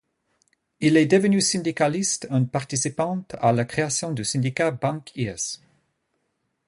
[0.79, 5.59] Il est devenu syndicaliste en participant à la création du syndicat Bank-İş.